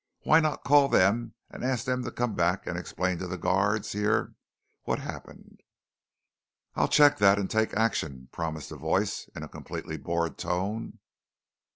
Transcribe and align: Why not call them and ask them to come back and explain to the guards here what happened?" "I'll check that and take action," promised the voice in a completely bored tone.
Why 0.23 0.39
not 0.39 0.63
call 0.63 0.87
them 0.89 1.35
and 1.51 1.63
ask 1.63 1.85
them 1.85 2.03
to 2.05 2.11
come 2.11 2.33
back 2.33 2.65
and 2.65 2.75
explain 2.75 3.19
to 3.19 3.27
the 3.27 3.37
guards 3.37 3.91
here 3.91 4.33
what 4.81 4.97
happened?" 4.97 5.61
"I'll 6.73 6.87
check 6.87 7.19
that 7.19 7.37
and 7.37 7.47
take 7.47 7.75
action," 7.75 8.27
promised 8.31 8.69
the 8.71 8.77
voice 8.77 9.29
in 9.35 9.43
a 9.43 9.47
completely 9.47 9.97
bored 9.97 10.39
tone. 10.39 10.97